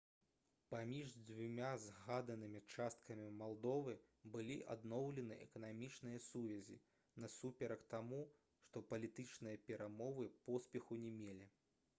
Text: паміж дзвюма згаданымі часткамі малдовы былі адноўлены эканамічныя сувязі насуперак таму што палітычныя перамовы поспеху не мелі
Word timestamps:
паміж 0.73 1.09
дзвюма 1.25 1.67
згаданымі 1.83 2.61
часткамі 2.77 3.27
малдовы 3.41 3.93
былі 4.37 4.57
адноўлены 4.77 5.37
эканамічныя 5.45 6.23
сувязі 6.31 6.79
насуперак 7.27 7.87
таму 7.95 8.25
што 8.69 8.85
палітычныя 8.95 9.63
перамовы 9.71 10.29
поспеху 10.51 11.01
не 11.07 11.17
мелі 11.23 11.53